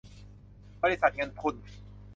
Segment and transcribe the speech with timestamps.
[0.81, 1.55] บริษัทเงินทุน